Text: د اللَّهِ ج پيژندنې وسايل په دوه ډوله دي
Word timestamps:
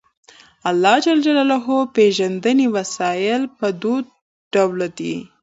د 0.63 0.63
اللَّهِ 0.69 0.95
ج 1.03 1.07
پيژندنې 1.95 2.67
وسايل 2.75 3.41
په 3.57 3.67
دوه 3.81 3.99
ډوله 4.53 4.87
دي 4.97 5.15